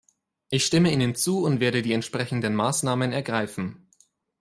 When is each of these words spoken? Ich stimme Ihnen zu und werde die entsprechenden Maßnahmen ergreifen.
Ich 0.49 0.65
stimme 0.65 0.91
Ihnen 0.91 1.13
zu 1.13 1.43
und 1.43 1.59
werde 1.59 1.83
die 1.83 1.93
entsprechenden 1.93 2.55
Maßnahmen 2.55 3.11
ergreifen. 3.11 3.87